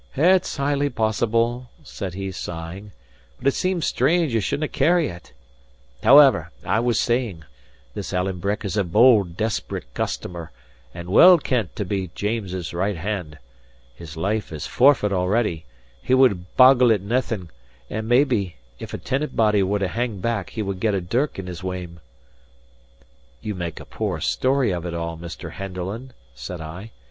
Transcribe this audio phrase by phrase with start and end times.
[0.15, 2.91] "It's highly possible," said he, sighing.
[3.37, 5.31] "But it seems strange ye shouldnae carry it.
[6.01, 7.43] However, as I was saying,
[7.93, 10.51] this Alan Breck is a bold, desperate customer,
[10.91, 13.37] and well kent to be James's right hand.
[13.93, 15.65] His life is forfeit already;
[16.01, 17.51] he would boggle at naething;
[17.87, 21.37] and maybe, if a tenant body was to hang back he would get a dirk
[21.37, 21.99] in his wame."
[23.39, 25.51] "You make a poor story of it all, Mr.
[25.51, 26.89] Henderland," said I.